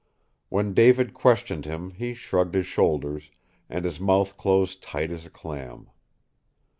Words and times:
When 0.49 0.73
David 0.73 1.13
questioned 1.13 1.65
him 1.65 1.91
he 1.91 2.15
shrugged 2.15 2.55
his 2.55 2.65
shoulders, 2.65 3.29
and 3.69 3.85
his 3.85 3.99
mouth 3.99 4.35
closed 4.35 4.81
tight 4.81 5.11
as 5.11 5.27
a 5.27 5.29
clam. 5.29 5.91